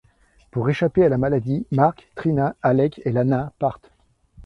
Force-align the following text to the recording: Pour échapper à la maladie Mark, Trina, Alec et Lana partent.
Pour 0.49 0.67
échapper 0.67 1.05
à 1.05 1.09
la 1.09 1.19
maladie 1.19 1.67
Mark, 1.69 2.09
Trina, 2.15 2.55
Alec 2.63 2.99
et 3.05 3.11
Lana 3.11 3.53
partent. 3.59 3.91